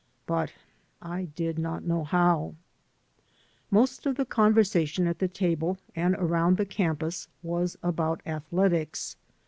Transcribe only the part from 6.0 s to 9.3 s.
around the campus was about athletics.